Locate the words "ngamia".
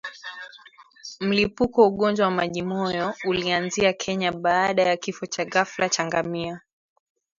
6.05-6.61